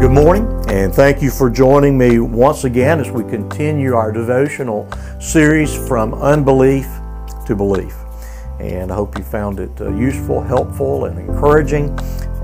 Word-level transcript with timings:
Good 0.00 0.12
morning, 0.12 0.64
and 0.70 0.94
thank 0.94 1.20
you 1.20 1.30
for 1.30 1.50
joining 1.50 1.98
me 1.98 2.20
once 2.20 2.64
again 2.64 3.00
as 3.00 3.10
we 3.10 3.22
continue 3.22 3.92
our 3.92 4.10
devotional 4.10 4.90
series 5.20 5.76
from 5.86 6.14
unbelief 6.14 6.86
to 7.44 7.54
belief. 7.54 7.94
And 8.58 8.90
I 8.90 8.94
hope 8.94 9.18
you 9.18 9.22
found 9.22 9.60
it 9.60 9.78
uh, 9.78 9.90
useful, 9.90 10.40
helpful, 10.40 11.04
and 11.04 11.18
encouraging. 11.18 11.90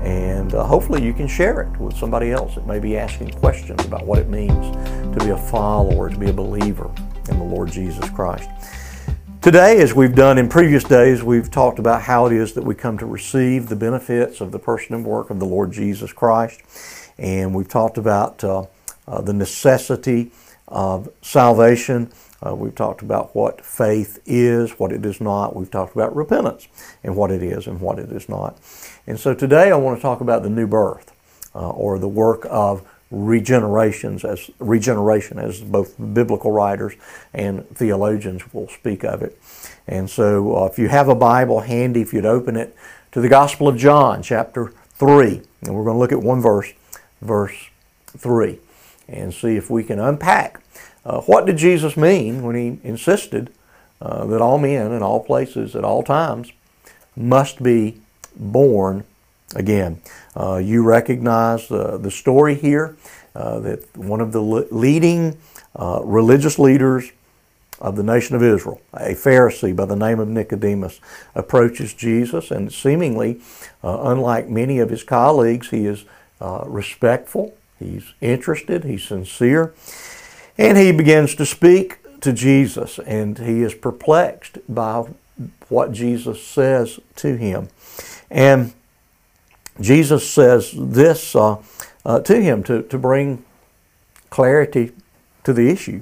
And 0.03 0.53
uh, 0.53 0.65
hopefully, 0.65 1.03
you 1.03 1.13
can 1.13 1.27
share 1.27 1.63
it 1.63 1.79
with 1.79 1.97
somebody 1.97 2.31
else 2.31 2.53
that 2.53 2.67
may 2.67 2.77
be 2.77 2.95
asking 2.95 3.31
questions 3.31 3.83
about 3.85 4.05
what 4.05 4.19
it 4.19 4.29
means 4.29 4.75
to 5.17 5.25
be 5.25 5.31
a 5.31 5.37
follower, 5.37 6.11
to 6.11 6.17
be 6.17 6.29
a 6.29 6.33
believer 6.33 6.91
in 7.27 7.39
the 7.39 7.43
Lord 7.43 7.71
Jesus 7.71 8.07
Christ. 8.11 8.51
Today, 9.41 9.79
as 9.81 9.95
we've 9.95 10.13
done 10.13 10.37
in 10.37 10.47
previous 10.47 10.83
days, 10.83 11.23
we've 11.23 11.49
talked 11.49 11.79
about 11.79 12.03
how 12.03 12.27
it 12.27 12.33
is 12.33 12.53
that 12.53 12.63
we 12.63 12.75
come 12.75 12.99
to 12.99 13.07
receive 13.07 13.67
the 13.67 13.75
benefits 13.75 14.41
of 14.41 14.51
the 14.51 14.59
person 14.59 14.93
and 14.93 15.03
work 15.03 15.31
of 15.31 15.39
the 15.39 15.45
Lord 15.45 15.71
Jesus 15.71 16.13
Christ 16.13 16.61
and 17.17 17.53
we've 17.53 17.67
talked 17.67 17.97
about 17.97 18.43
uh, 18.43 18.65
uh, 19.07 19.21
the 19.21 19.33
necessity 19.33 20.31
of 20.67 21.09
salvation. 21.21 22.11
Uh, 22.45 22.53
we've 22.53 22.75
talked 22.75 23.01
about 23.01 23.35
what 23.35 23.65
faith 23.65 24.19
is, 24.25 24.71
what 24.71 24.91
it 24.91 25.05
is 25.05 25.19
not. 25.19 25.55
We've 25.55 25.71
talked 25.71 25.95
about 25.95 26.15
repentance 26.15 26.67
and 27.03 27.15
what 27.15 27.31
it 27.31 27.41
is 27.41 27.67
and 27.67 27.81
what 27.81 27.97
it 27.97 28.11
is 28.11 28.29
not. 28.29 28.57
And 29.07 29.19
so 29.19 29.33
today 29.33 29.71
I 29.71 29.75
want 29.75 29.97
to 29.97 30.01
talk 30.01 30.21
about 30.21 30.43
the 30.43 30.49
new 30.49 30.67
birth 30.67 31.11
uh, 31.55 31.69
or 31.69 31.97
the 31.97 32.07
work 32.07 32.45
of 32.49 32.87
regenerations 33.11 34.25
as 34.25 34.51
regeneration 34.59 35.39
as 35.39 35.61
both 35.61 35.95
biblical 36.13 36.51
writers 36.51 36.93
and 37.33 37.67
theologians 37.69 38.53
will 38.53 38.67
speak 38.67 39.03
of 39.03 39.21
it. 39.21 39.39
And 39.87 40.09
so 40.09 40.57
uh, 40.57 40.65
if 40.65 40.77
you 40.77 40.89
have 40.89 41.07
a 41.07 41.15
Bible 41.15 41.61
handy, 41.61 42.01
if 42.01 42.13
you'd 42.13 42.25
open 42.25 42.57
it 42.57 42.75
to 43.13 43.21
the 43.21 43.29
Gospel 43.29 43.67
of 43.69 43.77
John, 43.77 44.21
chapter 44.21 44.73
3, 44.95 45.41
and 45.61 45.73
we're 45.73 45.85
going 45.85 45.95
to 45.95 45.99
look 45.99 46.11
at 46.11 46.21
one 46.21 46.41
verse 46.41 46.73
verse 47.21 47.69
3 48.17 48.59
and 49.07 49.33
see 49.33 49.55
if 49.55 49.69
we 49.69 49.83
can 49.83 49.99
unpack 49.99 50.61
uh, 51.05 51.21
what 51.21 51.45
did 51.45 51.57
Jesus 51.57 51.95
mean 51.95 52.43
when 52.43 52.55
he 52.55 52.79
insisted 52.87 53.49
uh, 54.01 54.25
that 54.25 54.41
all 54.41 54.57
men 54.57 54.91
in 54.91 55.01
all 55.01 55.23
places 55.23 55.75
at 55.75 55.83
all 55.83 56.03
times 56.03 56.51
must 57.15 57.63
be 57.63 57.99
born 58.35 59.03
again. 59.55 60.01
Uh, 60.35 60.57
you 60.57 60.83
recognize 60.83 61.67
the 61.67 62.11
story 62.11 62.55
here 62.55 62.95
uh, 63.35 63.59
that 63.59 63.95
one 63.95 64.19
of 64.19 64.31
the 64.31 64.41
leading 64.41 65.37
uh, 65.75 66.01
religious 66.03 66.59
leaders 66.59 67.11
of 67.79 67.95
the 67.95 68.03
nation 68.03 68.35
of 68.35 68.41
Israel, 68.41 68.81
a 68.93 69.13
Pharisee 69.13 69.75
by 69.75 69.85
the 69.85 69.95
name 69.95 70.19
of 70.19 70.27
Nicodemus, 70.27 70.99
approaches 71.35 71.93
Jesus, 71.93 72.49
and 72.49 72.73
seemingly, 72.73 73.39
uh, 73.83 73.99
unlike 74.01 74.49
many 74.49 74.79
of 74.79 74.89
his 74.89 75.03
colleagues, 75.03 75.69
he 75.69 75.85
is 75.85 76.05
uh, 76.39 76.63
respectful, 76.65 77.55
he's 77.79 78.13
interested, 78.21 78.83
he's 78.83 79.03
sincere, 79.03 79.73
and 80.57 80.77
he 80.77 80.91
begins 80.91 81.35
to 81.35 81.45
speak 81.45 81.99
to 82.21 82.33
Jesus, 82.33 82.99
and 82.99 83.37
he 83.37 83.61
is 83.61 83.73
perplexed 83.73 84.57
by 84.67 85.07
what 85.69 85.91
Jesus 85.91 86.43
says 86.43 86.99
to 87.17 87.37
him. 87.37 87.69
And 88.29 88.73
Jesus 89.79 90.29
says 90.29 90.73
this 90.75 91.35
uh, 91.35 91.57
uh, 92.05 92.19
to 92.21 92.41
him 92.41 92.63
to, 92.63 92.83
to 92.83 92.97
bring 92.97 93.43
clarity 94.29 94.91
to 95.43 95.53
the 95.53 95.69
issue. 95.69 96.01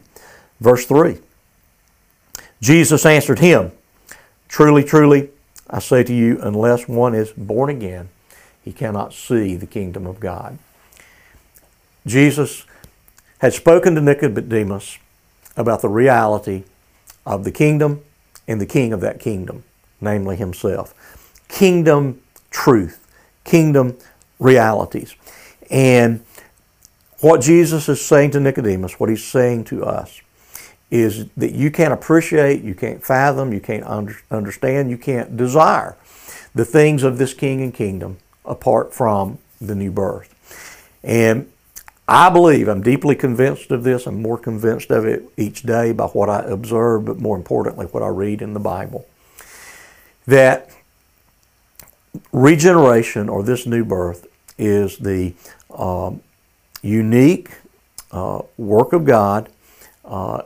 Verse 0.59 0.85
3 0.85 1.17
Jesus 2.61 3.05
answered 3.05 3.39
him, 3.39 3.71
Truly, 4.47 4.83
truly, 4.83 5.29
I 5.69 5.79
say 5.79 6.03
to 6.03 6.13
you, 6.13 6.39
unless 6.41 6.87
one 6.87 7.13
is 7.13 7.31
born 7.31 7.69
again, 7.69 8.09
he 8.65 8.73
cannot 8.73 9.13
see 9.13 9.55
the 9.55 9.67
kingdom 9.67 10.07
of 10.07 10.19
God. 10.19 10.57
Jesus 12.05 12.65
had 13.37 13.53
spoken 13.53 13.93
to 13.93 14.01
Nicodemus 14.01 14.97
about 15.55 15.81
the 15.81 15.87
reality 15.87 16.63
of 17.27 17.43
the 17.43 17.51
kingdom 17.51 18.03
and 18.47 18.59
the 18.59 18.65
king 18.65 18.91
of 18.91 19.01
that 19.01 19.19
kingdom, 19.19 19.63
namely 20.01 20.35
himself. 20.35 20.93
Kingdom 21.47 22.21
truth, 22.49 23.07
kingdom 23.43 23.97
realities. 24.39 25.15
And 25.69 26.23
what 27.19 27.41
Jesus 27.41 27.87
is 27.87 28.03
saying 28.03 28.31
to 28.31 28.39
Nicodemus, 28.39 28.99
what 28.99 29.09
he's 29.09 29.23
saying 29.23 29.65
to 29.65 29.85
us, 29.85 30.21
is 30.89 31.27
that 31.37 31.53
you 31.53 31.69
can't 31.69 31.93
appreciate, 31.93 32.63
you 32.63 32.73
can't 32.73 33.03
fathom, 33.03 33.53
you 33.53 33.59
can't 33.59 33.83
under, 33.85 34.17
understand, 34.31 34.89
you 34.89 34.97
can't 34.97 35.37
desire 35.37 35.95
the 36.55 36.65
things 36.65 37.03
of 37.03 37.17
this 37.17 37.33
king 37.33 37.61
and 37.61 37.73
kingdom 37.73 38.17
apart 38.45 38.93
from 38.93 39.39
the 39.59 39.75
new 39.75 39.91
birth. 39.91 40.31
And 41.03 41.51
I 42.07 42.29
believe, 42.29 42.67
I'm 42.67 42.83
deeply 42.83 43.15
convinced 43.15 43.71
of 43.71 43.83
this, 43.83 44.05
I'm 44.05 44.21
more 44.21 44.37
convinced 44.37 44.91
of 44.91 45.05
it 45.05 45.23
each 45.37 45.63
day 45.63 45.91
by 45.91 46.05
what 46.07 46.29
I 46.29 46.41
observe, 46.41 47.05
but 47.05 47.19
more 47.19 47.35
importantly, 47.35 47.87
what 47.87 48.03
I 48.03 48.07
read 48.07 48.41
in 48.41 48.53
the 48.53 48.59
Bible, 48.59 49.07
that 50.27 50.69
regeneration 52.31 53.27
or 53.27 53.43
this 53.43 53.65
new 53.65 53.83
birth 53.83 54.27
is 54.57 54.97
the 54.97 55.33
um, 55.75 56.21
unique 56.81 57.49
uh, 58.11 58.41
work 58.57 58.93
of 58.93 59.05
God 59.05 59.49
uh, 60.05 60.43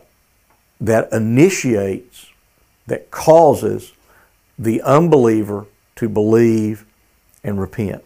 that 0.79 1.11
initiates, 1.11 2.27
that 2.87 3.11
causes 3.11 3.91
the 4.57 4.81
unbeliever 4.81 5.65
to 5.97 6.07
believe 6.07 6.85
and 7.49 7.59
repent. 7.59 8.03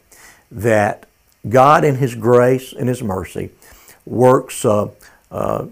That 0.51 1.05
God, 1.47 1.83
in 1.83 1.95
His 1.95 2.15
grace 2.15 2.73
and 2.73 2.89
His 2.89 3.03
mercy, 3.03 3.51
works 4.05 4.65
uh, 4.65 4.89
uh, 5.29 5.67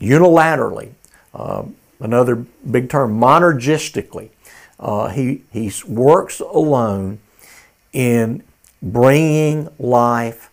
unilaterally. 0.00 0.90
Uh, 1.32 1.64
another 2.00 2.36
big 2.70 2.90
term, 2.90 3.18
monergistically. 3.18 4.30
Uh, 4.78 5.08
he, 5.08 5.42
he 5.52 5.72
works 5.88 6.40
alone 6.40 7.18
in 7.92 8.42
bringing 8.82 9.68
life 9.78 10.50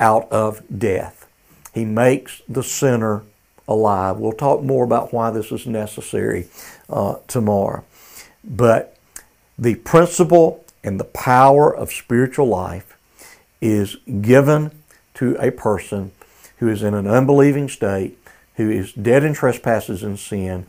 out 0.00 0.30
of 0.32 0.62
death. 0.76 1.28
He 1.74 1.84
makes 1.84 2.42
the 2.48 2.62
sinner 2.62 3.22
alive. 3.68 4.16
We'll 4.16 4.32
talk 4.32 4.62
more 4.62 4.84
about 4.84 5.12
why 5.12 5.30
this 5.30 5.52
is 5.52 5.66
necessary 5.66 6.48
uh, 6.88 7.16
tomorrow. 7.28 7.84
But 8.42 8.96
the 9.60 9.74
principle 9.74 10.64
and 10.82 10.98
the 10.98 11.04
power 11.04 11.74
of 11.74 11.92
spiritual 11.92 12.46
life 12.46 12.96
is 13.60 13.96
given 14.22 14.70
to 15.12 15.36
a 15.38 15.50
person 15.52 16.12
who 16.56 16.68
is 16.68 16.82
in 16.82 16.94
an 16.94 17.06
unbelieving 17.06 17.68
state, 17.68 18.16
who 18.56 18.70
is 18.70 18.92
dead 18.94 19.22
in 19.22 19.34
trespasses 19.34 20.02
and 20.02 20.18
sin. 20.18 20.64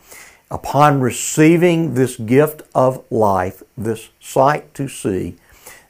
Upon 0.49 0.99
receiving 0.99 1.93
this 1.93 2.17
gift 2.17 2.63
of 2.75 3.05
life, 3.09 3.63
this 3.77 4.09
sight 4.19 4.73
to 4.73 4.89
see, 4.89 5.37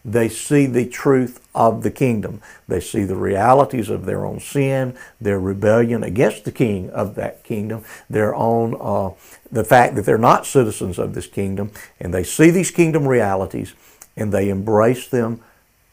they 0.03 0.29
see 0.29 0.65
the 0.65 0.87
truth 0.87 1.39
of 1.53 1.83
the 1.83 1.91
kingdom. 1.91 2.41
They 2.67 2.79
see 2.79 3.03
the 3.03 3.15
realities 3.15 3.89
of 3.89 4.05
their 4.05 4.25
own 4.25 4.39
sin, 4.39 4.97
their 5.19 5.39
rebellion 5.39 6.03
against 6.03 6.43
the 6.43 6.51
king 6.51 6.89
of 6.89 7.15
that 7.15 7.43
kingdom, 7.43 7.83
their 8.09 8.33
own, 8.33 8.75
uh, 8.79 9.11
the 9.51 9.63
fact 9.63 9.95
that 9.95 10.05
they're 10.05 10.17
not 10.17 10.45
citizens 10.45 10.97
of 10.97 11.13
this 11.13 11.27
kingdom, 11.27 11.71
and 11.99 12.13
they 12.13 12.23
see 12.23 12.49
these 12.49 12.71
kingdom 12.71 13.07
realities 13.07 13.73
and 14.17 14.31
they 14.31 14.49
embrace 14.49 15.07
them 15.07 15.41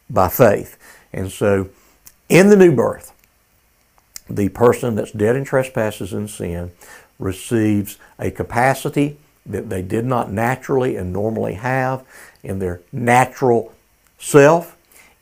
by 0.08 0.28
faith. 0.28 0.78
And 1.12 1.30
so, 1.30 1.68
in 2.28 2.48
the 2.48 2.56
new 2.56 2.74
birth, 2.74 3.12
the 4.28 4.48
person 4.50 4.94
that's 4.94 5.12
dead 5.12 5.36
in 5.36 5.44
trespasses 5.44 6.12
and 6.12 6.28
sin 6.28 6.72
receives 7.18 7.98
a 8.18 8.30
capacity 8.30 9.18
that 9.46 9.70
they 9.70 9.82
did 9.82 10.04
not 10.04 10.30
naturally 10.30 10.96
and 10.96 11.12
normally 11.12 11.54
have 11.54 12.04
in 12.42 12.58
their 12.58 12.80
natural 12.92 13.72
self. 14.18 14.76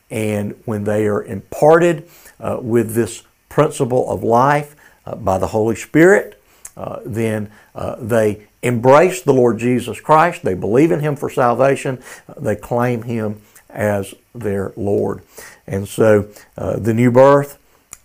And 0.09 0.55
when 0.65 0.83
they 0.83 1.07
are 1.07 1.23
imparted 1.23 2.09
uh, 2.39 2.59
with 2.61 2.93
this 2.93 3.23
principle 3.49 4.09
of 4.09 4.23
life 4.23 4.75
uh, 5.05 5.15
by 5.15 5.37
the 5.37 5.47
Holy 5.47 5.75
Spirit, 5.75 6.41
uh, 6.75 6.99
then 7.05 7.51
uh, 7.75 7.95
they 7.99 8.45
embrace 8.61 9.21
the 9.21 9.33
Lord 9.33 9.57
Jesus 9.57 9.99
Christ. 9.99 10.43
They 10.43 10.53
believe 10.53 10.91
in 10.91 10.99
Him 10.99 11.15
for 11.15 11.29
salvation. 11.29 12.01
they 12.37 12.55
claim 12.55 13.03
Him 13.03 13.41
as 13.69 14.13
their 14.33 14.73
Lord. 14.75 15.21
And 15.65 15.87
so 15.87 16.29
uh, 16.57 16.77
the 16.77 16.93
new 16.93 17.11
birth 17.11 17.57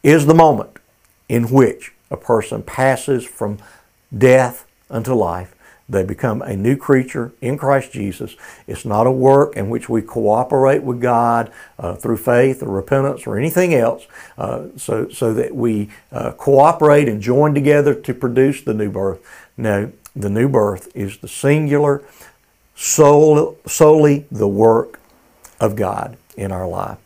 is 0.03 0.27
the 0.27 0.35
moment 0.35 0.71
in 1.29 1.51
which 1.51 1.93
a 2.11 2.17
person 2.17 2.63
passes 2.63 3.25
from 3.25 3.59
death 4.17 4.67
unto 4.91 5.15
life 5.15 5.55
they 5.93 6.03
become 6.03 6.43
a 6.43 6.57
new 6.57 6.77
creature 6.77 7.33
in 7.41 7.57
Christ 7.59 7.93
Jesus. 7.93 8.35
It's 8.67 8.85
not 8.85 9.07
a 9.07 9.11
work 9.11 9.57
in 9.57 9.69
which 9.69 9.89
we 9.89 10.03
cooperate 10.03 10.83
with 10.83 11.01
God 11.01 11.53
uh, 11.79 11.95
through 11.95 12.17
faith 12.17 12.63
or 12.63 12.71
repentance 12.71 13.27
or 13.27 13.39
anything 13.39 13.75
else, 13.75 14.07
uh, 14.39 14.69
so, 14.77 15.09
so 15.11 15.33
that 15.35 15.55
we 15.55 15.91
uh, 16.11 16.33
cooperate 16.33 17.09
and 17.09 17.21
join 17.21 17.55
together 17.55 17.95
to 17.95 18.15
produce 18.15 18.63
the 18.63 18.75
new 18.75 18.91
birth. 18.91 19.21
No, 19.57 19.93
the 20.17 20.31
new 20.31 20.49
birth 20.49 20.91
is 20.95 21.19
the 21.19 21.29
singular, 21.29 22.03
sole, 22.75 23.59
solely 23.67 24.27
the 24.31 24.49
work 24.49 24.99
of 25.61 25.77
God 25.77 26.17
in 26.37 26.51
our 26.53 26.67
life. 26.67 26.99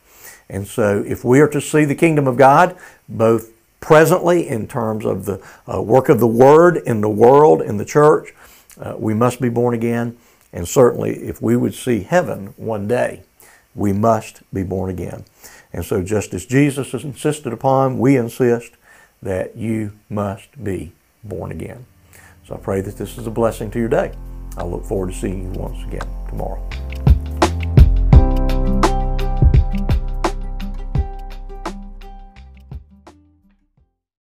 And 0.48 0.66
so, 0.66 1.02
if 1.04 1.24
we 1.24 1.40
are 1.40 1.48
to 1.48 1.60
see 1.60 1.84
the 1.84 1.96
kingdom 1.96 2.28
of 2.28 2.36
God, 2.36 2.76
both 3.08 3.52
presently 3.80 4.48
in 4.48 4.66
terms 4.66 5.04
of 5.04 5.24
the 5.24 5.44
uh, 5.72 5.82
work 5.82 6.08
of 6.08 6.20
the 6.20 6.26
Word 6.26 6.76
in 6.78 7.00
the 7.00 7.08
world, 7.08 7.60
in 7.60 7.76
the 7.76 7.84
church, 7.84 8.32
uh, 8.78 8.94
we 8.98 9.14
must 9.14 9.40
be 9.40 9.48
born 9.48 9.74
again. 9.74 10.16
And 10.52 10.66
certainly, 10.66 11.16
if 11.16 11.42
we 11.42 11.56
would 11.56 11.74
see 11.74 12.00
heaven 12.00 12.54
one 12.56 12.88
day, 12.88 13.22
we 13.74 13.92
must 13.92 14.42
be 14.52 14.62
born 14.62 14.90
again. 14.90 15.24
And 15.72 15.84
so, 15.84 16.02
just 16.02 16.32
as 16.32 16.46
Jesus 16.46 16.92
has 16.92 17.04
insisted 17.04 17.52
upon, 17.52 17.98
we 17.98 18.16
insist 18.16 18.72
that 19.22 19.56
you 19.56 19.92
must 20.08 20.62
be 20.62 20.92
born 21.24 21.50
again. 21.50 21.84
So 22.46 22.54
I 22.54 22.58
pray 22.58 22.80
that 22.80 22.96
this 22.96 23.18
is 23.18 23.26
a 23.26 23.30
blessing 23.30 23.70
to 23.72 23.78
your 23.78 23.88
day. 23.88 24.12
I 24.56 24.64
look 24.64 24.84
forward 24.84 25.12
to 25.12 25.18
seeing 25.18 25.52
you 25.52 25.60
once 25.60 25.82
again 25.84 26.08
tomorrow. 26.28 26.66